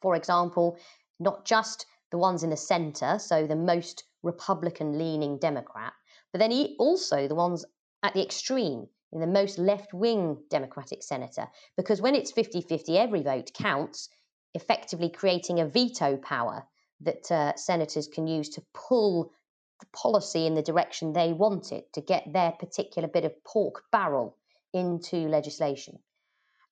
for 0.00 0.14
example, 0.14 0.78
not 1.18 1.44
just 1.44 1.86
the 2.12 2.18
ones 2.18 2.44
in 2.44 2.50
the 2.50 2.56
centre, 2.56 3.18
so 3.18 3.44
the 3.44 3.56
most 3.56 4.04
Republican 4.22 4.98
leaning 4.98 5.36
Democrat, 5.36 5.94
but 6.30 6.38
then 6.38 6.76
also 6.78 7.26
the 7.26 7.34
ones 7.34 7.64
at 8.04 8.14
the 8.14 8.22
extreme, 8.22 8.86
in 9.12 9.20
the 9.20 9.26
most 9.26 9.58
left 9.58 9.92
wing 9.92 10.38
Democratic 10.50 11.02
senator. 11.02 11.46
Because 11.76 12.00
when 12.00 12.14
it's 12.14 12.32
50 12.32 12.62
50, 12.62 12.96
every 12.98 13.22
vote 13.22 13.52
counts, 13.54 14.08
effectively 14.54 15.10
creating 15.10 15.60
a 15.60 15.66
veto 15.66 16.16
power 16.16 16.66
that 17.00 17.30
uh, 17.30 17.54
senators 17.56 18.08
can 18.08 18.26
use 18.26 18.48
to 18.50 18.62
pull 18.74 19.32
the 19.80 19.86
policy 19.92 20.46
in 20.46 20.54
the 20.54 20.62
direction 20.62 21.12
they 21.12 21.32
want 21.32 21.72
it 21.72 21.92
to 21.92 22.00
get 22.00 22.32
their 22.32 22.52
particular 22.52 23.08
bit 23.08 23.24
of 23.24 23.44
pork 23.44 23.82
barrel 23.90 24.36
into 24.72 25.28
legislation. 25.28 25.98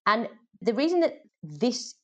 And 0.06 0.28
the 0.62 0.74
reason 0.74 1.00
that 1.00 1.22
this 1.42 1.94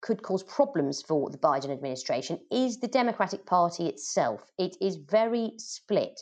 could 0.00 0.22
cause 0.22 0.42
problems 0.42 1.02
for 1.02 1.30
the 1.30 1.38
Biden 1.38 1.70
administration 1.70 2.38
is 2.50 2.78
the 2.78 2.88
Democratic 2.88 3.46
Party 3.46 3.86
itself. 3.86 4.42
It 4.58 4.76
is 4.80 4.96
very 4.96 5.52
split. 5.56 6.20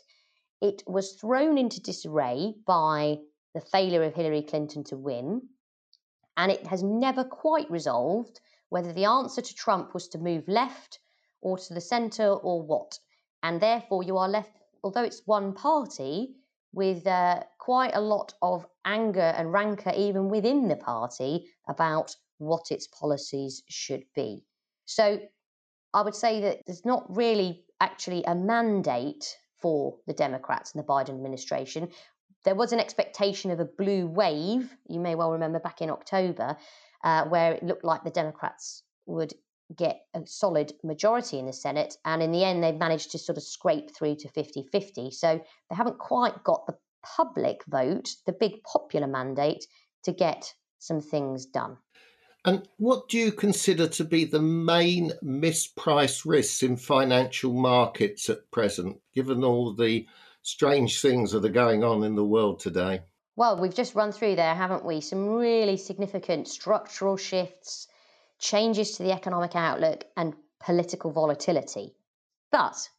It 0.61 0.83
was 0.87 1.13
thrown 1.13 1.57
into 1.57 1.81
disarray 1.81 2.55
by 2.65 3.17
the 3.53 3.61
failure 3.61 4.03
of 4.03 4.13
Hillary 4.13 4.41
Clinton 4.41 4.83
to 4.85 4.97
win, 4.97 5.41
and 6.37 6.51
it 6.51 6.65
has 6.67 6.83
never 6.83 7.23
quite 7.23 7.69
resolved 7.69 8.39
whether 8.69 8.91
the 8.91 9.05
answer 9.05 9.41
to 9.41 9.55
Trump 9.55 9.93
was 9.93 10.07
to 10.07 10.17
move 10.17 10.47
left 10.47 10.99
or 11.41 11.57
to 11.57 11.73
the 11.73 11.81
centre 11.81 12.33
or 12.33 12.61
what. 12.61 12.97
And 13.43 13.61
therefore, 13.61 14.03
you 14.03 14.17
are 14.17 14.29
left, 14.29 14.51
although 14.83 15.03
it's 15.03 15.21
one 15.25 15.53
party, 15.53 16.35
with 16.73 17.05
uh, 17.05 17.43
quite 17.59 17.95
a 17.95 18.01
lot 18.01 18.33
of 18.41 18.65
anger 18.83 19.33
and 19.37 19.53
rancour, 19.53 19.93
even 19.95 20.27
within 20.27 20.67
the 20.67 20.75
party, 20.75 21.45
about 21.67 22.15
what 22.39 22.71
its 22.71 22.87
policies 22.87 23.63
should 23.69 24.03
be. 24.15 24.43
So 24.85 25.19
I 25.93 26.01
would 26.01 26.15
say 26.15 26.41
that 26.41 26.61
there's 26.65 26.85
not 26.85 27.05
really 27.15 27.63
actually 27.79 28.23
a 28.23 28.33
mandate 28.33 29.37
for 29.61 29.97
the 30.07 30.13
Democrats 30.13 30.73
and 30.73 30.83
the 30.83 30.87
Biden 30.87 31.09
administration. 31.09 31.89
There 32.43 32.55
was 32.55 32.73
an 32.73 32.79
expectation 32.79 33.51
of 33.51 33.59
a 33.59 33.65
blue 33.65 34.07
wave, 34.07 34.75
you 34.87 34.99
may 34.99 35.15
well 35.15 35.31
remember 35.31 35.59
back 35.59 35.81
in 35.81 35.89
October, 35.89 36.57
uh, 37.03 37.25
where 37.25 37.53
it 37.53 37.63
looked 37.63 37.83
like 37.83 38.03
the 38.03 38.09
Democrats 38.09 38.83
would 39.05 39.33
get 39.75 40.01
a 40.13 40.25
solid 40.25 40.73
majority 40.83 41.39
in 41.39 41.45
the 41.45 41.53
Senate. 41.53 41.95
And 42.05 42.21
in 42.21 42.31
the 42.31 42.43
end, 42.43 42.63
they've 42.63 42.75
managed 42.75 43.11
to 43.11 43.17
sort 43.17 43.37
of 43.37 43.43
scrape 43.43 43.95
through 43.95 44.15
to 44.17 44.29
50 44.29 44.67
50. 44.71 45.11
So 45.11 45.41
they 45.69 45.75
haven't 45.75 45.99
quite 45.99 46.43
got 46.43 46.65
the 46.67 46.77
public 47.03 47.63
vote, 47.67 48.09
the 48.25 48.33
big 48.33 48.63
popular 48.63 49.07
mandate, 49.07 49.65
to 50.03 50.11
get 50.11 50.53
some 50.79 51.01
things 51.01 51.45
done. 51.45 51.77
And 52.45 52.67
what 52.77 53.07
do 53.07 53.17
you 53.17 53.31
consider 53.31 53.87
to 53.87 54.03
be 54.03 54.25
the 54.25 54.41
main 54.41 55.13
mispriced 55.23 56.23
risks 56.25 56.61
in 56.61 56.75
financial 56.75 57.53
markets 57.53 58.29
at 58.29 58.51
present, 58.51 58.97
given 59.13 59.45
all 59.45 59.73
the 59.73 60.05
strange 60.43 61.01
things 61.01 61.31
that 61.31 61.43
are 61.43 61.49
going 61.49 61.83
on 61.83 62.03
in 62.03 62.15
the 62.15 62.25
world 62.25 62.59
today? 62.59 63.01
Well, 63.35 63.59
we've 63.59 63.73
just 63.73 63.95
run 63.95 64.11
through 64.11 64.35
there, 64.35 64.53
haven't 64.53 64.85
we? 64.85 65.01
Some 65.01 65.27
really 65.27 65.77
significant 65.77 66.47
structural 66.47 67.17
shifts 67.17 67.87
changes 68.39 68.97
to 68.97 69.03
the 69.03 69.11
economic 69.11 69.55
outlook, 69.55 70.03
and 70.17 70.35
political 70.59 71.11
volatility. 71.11 71.95
But 72.51 72.89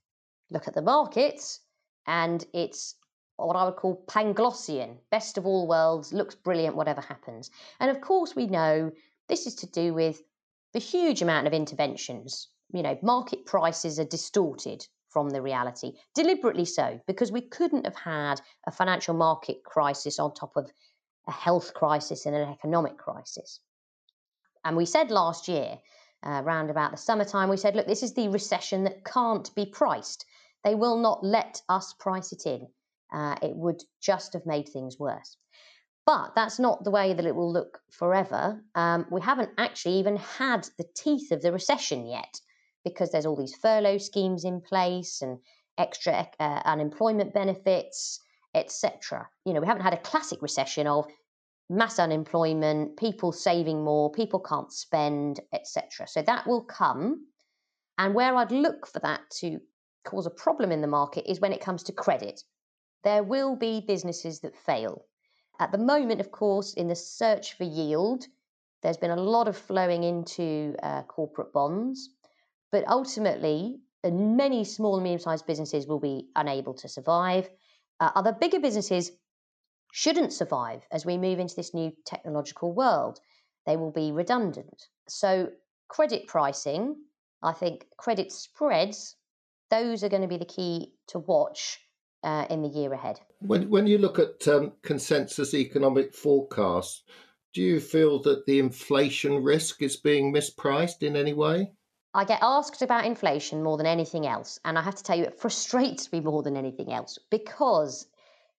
look 0.50 0.66
at 0.66 0.74
the 0.74 0.82
markets, 0.82 1.60
and 2.06 2.44
it's 2.52 2.94
what 3.36 3.56
I 3.56 3.64
would 3.64 3.76
call 3.76 4.04
Panglossian, 4.06 4.98
best 5.10 5.38
of 5.38 5.46
all 5.46 5.66
worlds, 5.66 6.12
looks 6.12 6.34
brilliant, 6.34 6.76
whatever 6.76 7.00
happens. 7.00 7.50
And 7.78 7.90
of 7.90 8.00
course, 8.00 8.34
we 8.34 8.46
know 8.46 8.92
this 9.28 9.46
is 9.46 9.54
to 9.56 9.66
do 9.66 9.92
with 9.92 10.22
the 10.72 10.78
huge 10.78 11.22
amount 11.22 11.46
of 11.46 11.52
interventions. 11.52 12.48
You 12.72 12.82
know, 12.82 12.98
market 13.02 13.44
prices 13.44 13.98
are 13.98 14.04
distorted 14.04 14.86
from 15.14 15.30
the 15.30 15.40
reality, 15.40 15.92
deliberately 16.14 16.64
so, 16.64 17.00
because 17.06 17.30
we 17.32 17.40
couldn't 17.40 17.86
have 17.86 17.96
had 17.96 18.40
a 18.66 18.72
financial 18.72 19.14
market 19.14 19.62
crisis 19.64 20.18
on 20.18 20.34
top 20.34 20.56
of 20.56 20.68
a 21.28 21.32
health 21.32 21.72
crisis 21.72 22.26
and 22.26 22.34
an 22.34 22.50
economic 22.50 22.98
crisis. 22.98 23.60
And 24.64 24.76
we 24.76 24.86
said 24.86 25.12
last 25.12 25.46
year, 25.46 25.78
uh, 26.26 26.42
around 26.44 26.68
about 26.68 26.90
the 26.90 26.96
summertime, 26.96 27.48
we 27.48 27.56
said, 27.56 27.76
look, 27.76 27.86
this 27.86 28.02
is 28.02 28.14
the 28.14 28.28
recession 28.28 28.82
that 28.84 29.04
can't 29.04 29.54
be 29.54 29.66
priced. 29.66 30.26
They 30.64 30.74
will 30.74 30.98
not 30.98 31.24
let 31.24 31.62
us 31.68 31.94
price 31.94 32.32
it 32.32 32.44
in. 32.46 32.66
Uh, 33.12 33.36
it 33.40 33.54
would 33.54 33.82
just 34.00 34.32
have 34.32 34.46
made 34.46 34.68
things 34.68 34.98
worse. 34.98 35.36
But 36.06 36.34
that's 36.34 36.58
not 36.58 36.82
the 36.82 36.90
way 36.90 37.14
that 37.14 37.26
it 37.26 37.36
will 37.36 37.52
look 37.52 37.78
forever. 37.90 38.60
Um, 38.74 39.06
we 39.10 39.20
haven't 39.20 39.52
actually 39.58 39.98
even 39.98 40.16
had 40.16 40.68
the 40.76 40.88
teeth 40.96 41.30
of 41.30 41.40
the 41.40 41.52
recession 41.52 42.06
yet 42.06 42.40
because 42.84 43.10
there's 43.10 43.26
all 43.26 43.36
these 43.36 43.56
furlough 43.56 43.98
schemes 43.98 44.44
in 44.44 44.60
place 44.60 45.22
and 45.22 45.38
extra 45.78 46.28
uh, 46.38 46.60
unemployment 46.64 47.34
benefits, 47.34 48.20
etc. 48.54 49.28
You 49.44 49.52
know, 49.52 49.60
we 49.60 49.66
haven't 49.66 49.82
had 49.82 49.94
a 49.94 49.98
classic 49.98 50.42
recession 50.42 50.86
of 50.86 51.06
mass 51.70 51.98
unemployment, 51.98 52.96
people 52.96 53.32
saving 53.32 53.82
more, 53.82 54.12
people 54.12 54.40
can't 54.40 54.72
spend, 54.72 55.40
etc. 55.52 56.06
So 56.06 56.22
that 56.22 56.46
will 56.46 56.62
come. 56.62 57.26
And 57.98 58.14
where 58.14 58.34
I'd 58.36 58.52
look 58.52 58.86
for 58.86 58.98
that 59.00 59.20
to 59.40 59.60
cause 60.04 60.26
a 60.26 60.30
problem 60.30 60.70
in 60.70 60.80
the 60.80 60.86
market 60.86 61.30
is 61.30 61.40
when 61.40 61.52
it 61.52 61.60
comes 61.60 61.82
to 61.84 61.92
credit. 61.92 62.42
There 63.02 63.22
will 63.22 63.56
be 63.56 63.84
businesses 63.86 64.40
that 64.40 64.56
fail. 64.56 65.06
At 65.60 65.72
the 65.72 65.78
moment, 65.78 66.20
of 66.20 66.30
course, 66.30 66.74
in 66.74 66.88
the 66.88 66.96
search 66.96 67.54
for 67.54 67.64
yield, 67.64 68.24
there's 68.82 68.96
been 68.96 69.10
a 69.10 69.16
lot 69.16 69.48
of 69.48 69.56
flowing 69.56 70.02
into 70.02 70.74
uh, 70.82 71.02
corporate 71.04 71.52
bonds, 71.52 72.10
but 72.74 72.88
ultimately, 72.88 73.78
many 74.02 74.64
small 74.64 74.96
and 74.96 75.04
medium 75.04 75.20
sized 75.20 75.46
businesses 75.46 75.86
will 75.86 76.00
be 76.00 76.26
unable 76.34 76.74
to 76.74 76.88
survive. 76.88 77.48
Uh, 78.00 78.10
other 78.16 78.32
bigger 78.32 78.58
businesses 78.58 79.12
shouldn't 79.92 80.32
survive 80.32 80.82
as 80.90 81.06
we 81.06 81.16
move 81.16 81.38
into 81.38 81.54
this 81.54 81.72
new 81.72 81.92
technological 82.04 82.74
world. 82.74 83.20
They 83.64 83.76
will 83.76 83.92
be 83.92 84.10
redundant. 84.10 84.88
So, 85.08 85.50
credit 85.86 86.26
pricing, 86.26 86.96
I 87.44 87.52
think 87.52 87.86
credit 87.96 88.32
spreads, 88.32 89.14
those 89.70 90.02
are 90.02 90.08
going 90.08 90.22
to 90.22 90.34
be 90.36 90.38
the 90.38 90.44
key 90.44 90.94
to 91.10 91.20
watch 91.20 91.78
uh, 92.24 92.46
in 92.50 92.60
the 92.62 92.68
year 92.68 92.92
ahead. 92.92 93.20
When, 93.38 93.70
when 93.70 93.86
you 93.86 93.98
look 93.98 94.18
at 94.18 94.48
um, 94.48 94.72
consensus 94.82 95.54
economic 95.54 96.12
forecasts, 96.12 97.04
do 97.52 97.62
you 97.62 97.78
feel 97.78 98.20
that 98.22 98.46
the 98.46 98.58
inflation 98.58 99.44
risk 99.44 99.80
is 99.80 99.96
being 99.96 100.34
mispriced 100.34 101.04
in 101.04 101.14
any 101.14 101.34
way? 101.34 101.70
I 102.16 102.24
get 102.24 102.38
asked 102.42 102.80
about 102.80 103.06
inflation 103.06 103.64
more 103.64 103.76
than 103.76 103.86
anything 103.86 104.24
else. 104.24 104.60
And 104.64 104.78
I 104.78 104.82
have 104.82 104.94
to 104.94 105.02
tell 105.02 105.18
you, 105.18 105.24
it 105.24 105.40
frustrates 105.40 106.12
me 106.12 106.20
more 106.20 106.44
than 106.44 106.56
anything 106.56 106.92
else 106.92 107.18
because 107.28 108.06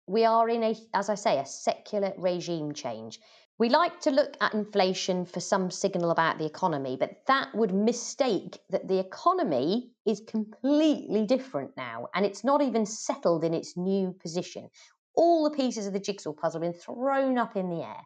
we 0.09 0.25
are 0.25 0.49
in 0.49 0.65
a, 0.65 0.75
as 0.93 1.09
I 1.09 1.15
say, 1.15 1.39
a 1.39 1.47
secular 1.47 2.13
regime 2.19 2.75
change. 2.75 3.21
We 3.57 3.69
like 3.69 4.01
to 4.01 4.11
look 4.11 4.37
at 4.41 4.55
inflation 4.55 5.25
for 5.25 5.39
some 5.39 5.71
signal 5.71 6.11
about 6.11 6.39
the 6.39 6.47
economy, 6.47 6.97
but 6.99 7.25
that 7.29 7.55
would 7.55 7.73
mistake 7.73 8.59
that 8.71 8.89
the 8.89 8.99
economy 8.99 9.93
is 10.05 10.21
completely 10.27 11.25
different 11.25 11.77
now 11.77 12.09
and 12.13 12.27
it's 12.27 12.43
not 12.43 12.61
even 12.61 12.85
settled 12.85 13.45
in 13.45 13.55
its 13.55 13.77
new 13.77 14.13
position. 14.21 14.69
All 15.15 15.45
the 15.45 15.57
pieces 15.57 15.87
of 15.87 15.93
the 15.93 16.01
jigsaw 16.01 16.33
puzzle 16.33 16.61
have 16.61 16.73
been 16.73 16.81
thrown 16.81 17.39
up 17.39 17.55
in 17.55 17.71
the 17.71 17.85
air 17.85 18.05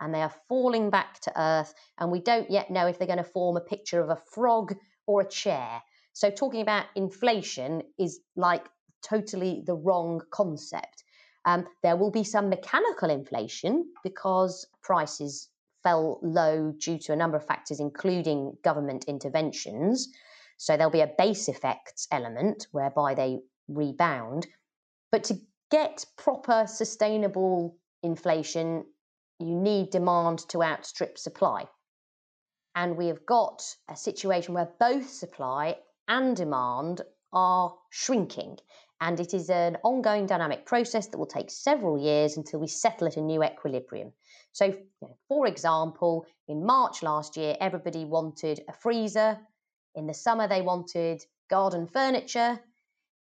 and 0.00 0.14
they 0.14 0.22
are 0.22 0.34
falling 0.48 0.90
back 0.90 1.20
to 1.20 1.40
earth, 1.40 1.74
and 1.98 2.10
we 2.10 2.20
don't 2.20 2.50
yet 2.50 2.70
know 2.70 2.86
if 2.86 2.98
they're 2.98 3.06
going 3.06 3.18
to 3.18 3.24
form 3.24 3.56
a 3.56 3.60
picture 3.60 4.00
of 4.00 4.10
a 4.10 4.16
frog 4.16 4.74
or 5.06 5.22
a 5.22 5.28
chair. 5.28 5.82
So, 6.12 6.30
talking 6.30 6.62
about 6.62 6.86
inflation 6.94 7.82
is 7.98 8.20
like 8.36 8.66
totally 9.02 9.62
the 9.66 9.74
wrong 9.74 10.20
concept. 10.30 11.04
Um, 11.44 11.66
there 11.82 11.96
will 11.96 12.10
be 12.10 12.24
some 12.24 12.48
mechanical 12.48 13.08
inflation 13.08 13.86
because 14.02 14.66
prices 14.82 15.48
fell 15.82 16.18
low 16.22 16.72
due 16.78 16.98
to 16.98 17.12
a 17.12 17.16
number 17.16 17.36
of 17.36 17.46
factors, 17.46 17.78
including 17.78 18.56
government 18.64 19.04
interventions. 19.06 20.08
So 20.56 20.76
there'll 20.76 20.90
be 20.90 21.02
a 21.02 21.12
base 21.18 21.48
effects 21.48 22.08
element 22.10 22.66
whereby 22.72 23.14
they 23.14 23.38
rebound. 23.68 24.48
But 25.12 25.24
to 25.24 25.38
get 25.70 26.04
proper 26.16 26.66
sustainable 26.66 27.76
inflation, 28.02 28.84
you 29.38 29.54
need 29.54 29.90
demand 29.90 30.40
to 30.48 30.62
outstrip 30.62 31.18
supply. 31.18 31.66
And 32.74 32.96
we 32.96 33.06
have 33.06 33.24
got 33.26 33.62
a 33.88 33.96
situation 33.96 34.54
where 34.54 34.70
both 34.78 35.08
supply 35.08 35.76
and 36.08 36.36
demand 36.36 37.02
are 37.32 37.74
shrinking. 37.90 38.58
And 39.00 39.20
it 39.20 39.34
is 39.34 39.50
an 39.50 39.76
ongoing 39.82 40.26
dynamic 40.26 40.64
process 40.64 41.08
that 41.08 41.18
will 41.18 41.26
take 41.26 41.50
several 41.50 41.98
years 41.98 42.36
until 42.36 42.60
we 42.60 42.68
settle 42.68 43.06
at 43.06 43.16
a 43.16 43.20
new 43.20 43.42
equilibrium. 43.42 44.12
So, 44.52 44.74
for 45.28 45.46
example, 45.46 46.26
in 46.48 46.64
March 46.64 47.02
last 47.02 47.36
year, 47.36 47.56
everybody 47.60 48.06
wanted 48.06 48.62
a 48.68 48.72
freezer. 48.72 49.38
In 49.94 50.06
the 50.06 50.14
summer, 50.14 50.48
they 50.48 50.62
wanted 50.62 51.22
garden 51.50 51.86
furniture. 51.86 52.58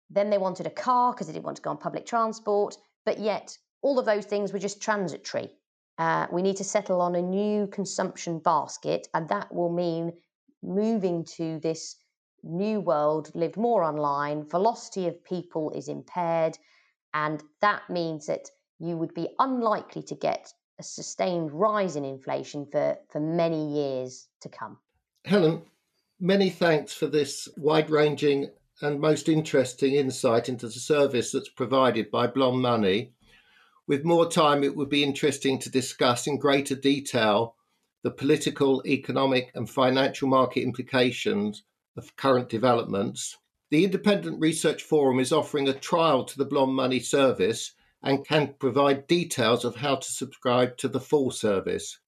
Then 0.08 0.30
they 0.30 0.38
wanted 0.38 0.66
a 0.66 0.70
car 0.70 1.12
because 1.12 1.26
they 1.26 1.32
didn't 1.32 1.46
want 1.46 1.56
to 1.56 1.62
go 1.62 1.70
on 1.70 1.78
public 1.78 2.06
transport. 2.06 2.76
But 3.04 3.18
yet, 3.18 3.56
all 3.82 3.98
of 3.98 4.06
those 4.06 4.26
things 4.26 4.52
were 4.52 4.60
just 4.60 4.80
transitory. 4.80 5.50
Uh, 5.98 6.26
we 6.30 6.42
need 6.42 6.56
to 6.56 6.64
settle 6.64 7.00
on 7.00 7.14
a 7.14 7.22
new 7.22 7.66
consumption 7.68 8.38
basket, 8.38 9.08
and 9.14 9.28
that 9.28 9.52
will 9.54 9.72
mean 9.72 10.12
moving 10.62 11.24
to 11.24 11.58
this 11.60 11.96
new 12.42 12.80
world, 12.80 13.30
lived 13.34 13.56
more 13.56 13.82
online, 13.82 14.44
velocity 14.48 15.06
of 15.06 15.24
people 15.24 15.70
is 15.70 15.88
impaired, 15.88 16.58
and 17.14 17.42
that 17.60 17.88
means 17.88 18.26
that 18.26 18.48
you 18.78 18.96
would 18.96 19.14
be 19.14 19.28
unlikely 19.38 20.02
to 20.02 20.14
get 20.14 20.52
a 20.78 20.82
sustained 20.82 21.50
rise 21.52 21.96
in 21.96 22.04
inflation 22.04 22.66
for, 22.70 22.96
for 23.10 23.20
many 23.20 23.72
years 23.72 24.28
to 24.42 24.48
come. 24.48 24.78
Helen, 25.24 25.62
many 26.20 26.50
thanks 26.50 26.92
for 26.92 27.06
this 27.06 27.48
wide 27.56 27.88
ranging 27.90 28.50
and 28.82 29.00
most 29.00 29.28
interesting 29.28 29.94
insight 29.94 30.48
into 30.48 30.66
the 30.66 30.72
service 30.72 31.32
that's 31.32 31.48
provided 31.48 32.10
by 32.10 32.26
Blonde 32.26 32.60
Money. 32.60 33.12
With 33.86 34.04
more 34.04 34.28
time, 34.28 34.64
it 34.64 34.74
would 34.74 34.88
be 34.88 35.04
interesting 35.04 35.58
to 35.60 35.70
discuss 35.70 36.26
in 36.26 36.38
greater 36.38 36.74
detail 36.74 37.54
the 38.02 38.10
political, 38.10 38.82
economic, 38.86 39.50
and 39.54 39.68
financial 39.68 40.28
market 40.28 40.62
implications 40.62 41.62
of 41.96 42.16
current 42.16 42.48
developments. 42.48 43.36
The 43.70 43.84
Independent 43.84 44.40
Research 44.40 44.82
Forum 44.82 45.18
is 45.18 45.32
offering 45.32 45.68
a 45.68 45.72
trial 45.72 46.24
to 46.24 46.38
the 46.38 46.44
Blonde 46.44 46.74
Money 46.74 47.00
service 47.00 47.74
and 48.02 48.26
can 48.26 48.54
provide 48.58 49.06
details 49.06 49.64
of 49.64 49.76
how 49.76 49.96
to 49.96 50.12
subscribe 50.12 50.76
to 50.78 50.88
the 50.88 51.00
full 51.00 51.30
service. 51.30 51.98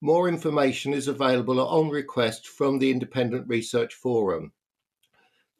More 0.00 0.28
information 0.28 0.92
is 0.92 1.08
available 1.08 1.60
on 1.60 1.88
request 1.88 2.46
from 2.46 2.78
the 2.78 2.90
Independent 2.90 3.48
Research 3.48 3.94
Forum. 3.94 4.52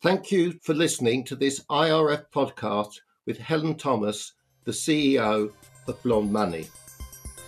Thank 0.03 0.31
you 0.31 0.53
for 0.63 0.75
listening 0.75 1.25
to 1.25 1.37
this 1.37 1.65
IRF 1.71 2.27
podcast 2.33 3.01
with 3.27 3.39
Helen 3.39 3.77
Thomas, 3.77 4.35
the 4.69 4.75
CEO 4.75 5.51
of 5.87 6.03
Blonde 6.03 6.31
Money. 6.31 6.67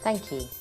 Thank 0.02 0.32
you. 0.32 0.59